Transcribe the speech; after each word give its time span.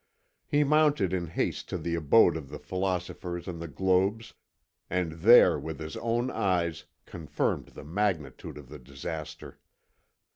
He 0.47 0.63
mounted 0.63 1.13
in 1.13 1.27
haste 1.27 1.69
to 1.69 1.77
the 1.77 1.93
abode 1.93 2.35
of 2.35 2.49
the 2.49 2.57
philosophers 2.57 3.47
and 3.47 3.61
the 3.61 3.67
globes, 3.67 4.33
and 4.89 5.11
there 5.11 5.59
with 5.59 5.79
his 5.79 5.95
own 5.95 6.31
eyes 6.31 6.85
confirmed 7.05 7.67
the 7.67 7.83
magnitude 7.85 8.57
of 8.57 8.67
the 8.67 8.79
disaster. 8.79 9.59